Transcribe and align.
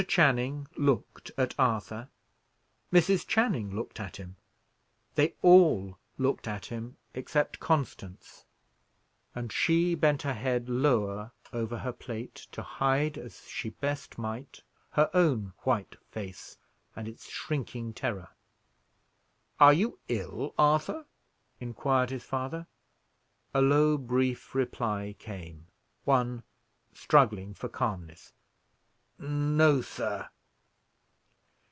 Channing 0.07 0.67
looked 0.75 1.29
at 1.37 1.53
Arthur, 1.59 2.09
Mrs. 2.91 3.25
Channing 3.27 3.75
looked 3.75 3.99
at 3.99 4.15
him; 4.15 4.35
they 5.13 5.35
all 5.43 5.99
looked 6.17 6.47
at 6.47 6.65
him, 6.65 6.97
except 7.13 7.59
Constance, 7.59 8.47
and 9.35 9.53
she 9.53 9.93
bent 9.93 10.23
her 10.23 10.33
head 10.33 10.67
lower 10.69 11.33
over 11.53 11.77
her 11.77 11.93
plate, 11.93 12.47
to 12.51 12.63
hide, 12.63 13.15
as 13.15 13.47
she 13.47 13.69
best 13.69 14.17
might, 14.17 14.63
her 14.93 15.07
own 15.13 15.53
white 15.65 15.95
face 16.09 16.57
and 16.95 17.07
its 17.07 17.29
shrinking 17.29 17.93
terror. 17.93 18.29
"Are 19.59 19.71
you 19.73 19.99
ill, 20.07 20.55
Arthur?" 20.57 21.05
inquired 21.59 22.09
his 22.09 22.23
father. 22.23 22.65
A 23.53 23.61
low 23.61 23.99
brief 23.99 24.55
reply 24.55 25.15
came; 25.19 25.67
one 26.05 26.41
struggling 26.91 27.53
for 27.53 27.69
calmness. 27.69 28.33
"No, 29.23 29.81
sir." 29.83 30.27